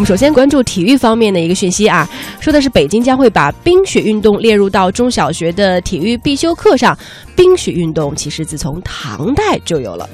[0.00, 2.08] 我们首先关注体育方面的一个讯息啊，
[2.40, 6.96] 说的是北京将会把冰雪运动列入到中小学的体育必修课上。
[7.36, 10.08] 冰雪运动其实自从唐代就有了。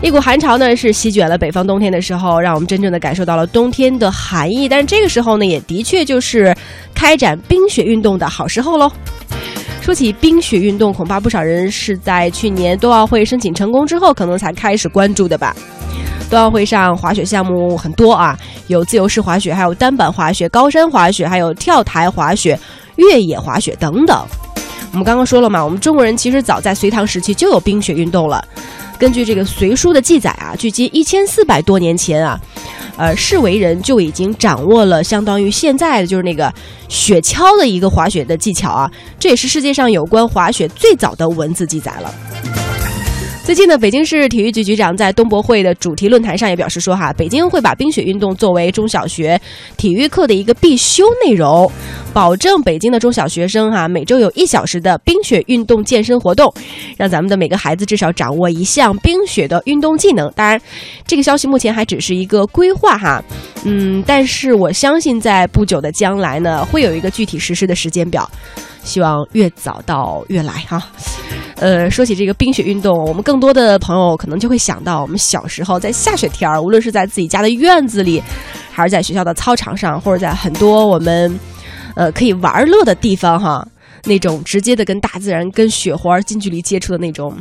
[0.00, 4.66] 一股寒潮呢是席卷了北方冬天的时候，让我们真正的感受到了冬天的寒意。
[4.66, 6.56] 但是这个时候呢，也的确就是
[6.94, 8.90] 开展冰雪运动的好时候喽。
[9.82, 15.54] 说起冰雪运动，恐怕不少人是在去年冬奥会申请成功之后，可能才开始关注的吧。
[16.28, 18.36] 冬奥会上滑雪项目很多啊，
[18.66, 22.58] 有自由式滑雪，还有单板滑雪、高山滑雪，还有跳台滑雪、
[22.96, 24.26] 越野滑雪等等。
[24.92, 28.44] 我们刚刚说了嘛，我们中国人其实早在隋唐时期就有冰雪运动了。
[28.98, 32.40] 根据这个《隋书》的记载啊，距今一千四百多年前啊，
[32.96, 36.50] 呃，士为人就已经掌握了相当于现在的就是那个
[36.88, 42.65] 雪橇的一个滑雪的技巧啊，这也是世界上有关滑雪最早的文字记载了。
[43.46, 49.40] 最近呢，北京市体育局局长在冬博会的主题论坛上也表示说，哈，北京会把冰雪运动作为中小学
[49.76, 51.70] 体育课的一个必修内容，
[52.16, 56.50] 保证北京的中小学生哈每周有一小时的冰雪运动健身活动，
[56.96, 60.32] 让咱们的每个孩子至少掌握一项冰雪的运动技能。
[60.34, 60.58] 当然，
[61.06, 63.22] 这个消息目前还只是一个规划哈，
[63.64, 68.26] 嗯，但是我相信在不久的将来呢，会有一个具体实施的时间表，
[68.82, 70.82] 希望越早到越来哈。
[71.56, 78.22] 呃，说起这个冰雪运动，我们更多的朋友可能就会想到我们小时候在下雪天儿，无论是在自己家的院子里，
[78.72, 81.38] 还是在学校的操场上，或者在很多我们
[81.96, 83.66] 呃可以玩乐的地方哈，
[84.04, 87.34] 那种直接的跟大自然、跟雪花近距离接触的那种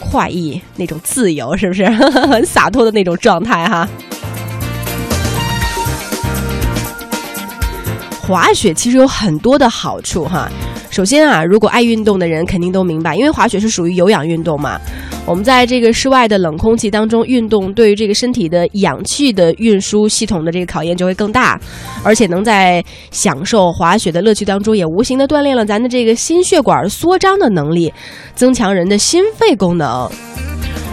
[0.00, 3.88] 快意、那种自由，是不是很 洒脱的那种状态哈？
[8.20, 10.50] 滑雪其实有很多的好处哈。
[10.90, 14.80] 首先啊，如果爱运动的人肯定都明白，因为滑雪是属于有氧运动嘛。
[15.26, 21.58] 我们在这个室外的冷空气当中运动，对于这个身体的氧气的运输系统的这个考验就会更大，
[22.02, 27.90] 而且能在享受滑雪的乐趣当中，也无形的锻炼了咱的这个心血管缩张的能力，
[28.34, 30.06] 增强人的心肺功能。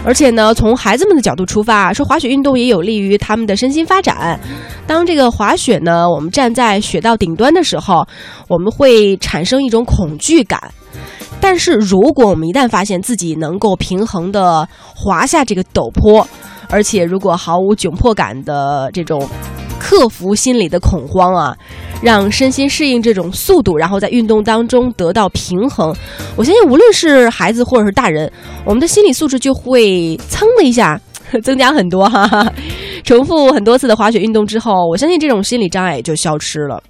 [0.04, 4.40] 而且呢，从孩子们的角度出发，说滑雪运动也有利于他们的身心发展。
[4.86, 8.04] 当这个滑雪呢，我们站在雪道顶端的时候，
[8.48, 10.58] 我们会产生一种恐惧感。
[11.42, 16.26] 但是如果我们一旦发现自己能够平衡的滑下这个陡坡，
[16.70, 19.28] 而且如果毫无窘迫感的这种。
[19.84, 21.54] 克服心理的恐慌啊，
[22.00, 25.92] 让身心适应这种速度，然后在运动当中得到平衡。
[26.36, 28.30] 我相信，无论是孩子或者是大人，
[28.64, 30.98] 我们的心理素质就会噌的一下
[31.42, 32.50] 增加很多哈。
[33.02, 36.80] 重复很多次的滑雪运动之后，我相信这种心理障碍也就消失了。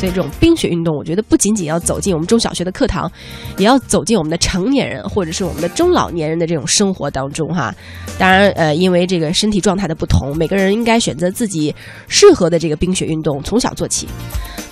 [0.00, 3.10] 所以，这种冰雪运动，我觉得不仅仅要走进我们中小学的课堂，
[3.58, 7.74] 也要走进我们的成年人或者是我们的中老年人的这种生活当中哈。
[8.18, 11.74] 当然，呃，因为这个身体状态的不同，每个人应该选择自己
[12.08, 14.08] 适合的这个冰雪运动，从小做起。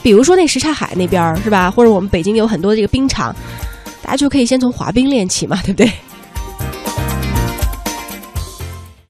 [0.03, 1.71] 比如说那什刹海那边是吧？
[1.71, 3.37] 或者我们北京有很多这个冰场，
[4.01, 5.93] 大家就可以先从滑冰练起嘛，对不对？